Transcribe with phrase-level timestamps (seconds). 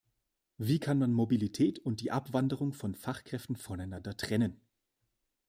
[0.57, 4.59] Wie kann man Mobilität und die Abwanderung von Fachkräften voneinander trennen?